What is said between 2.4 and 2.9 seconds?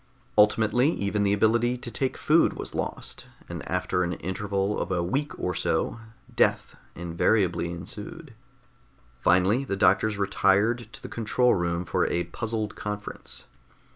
was